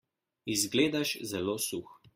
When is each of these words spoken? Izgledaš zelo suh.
Izgledaš 0.53 1.13
zelo 1.35 1.57
suh. 1.71 1.95